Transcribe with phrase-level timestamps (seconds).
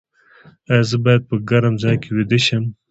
[0.71, 2.63] ایا زه باید په ګرم ځای کې ویده شم؟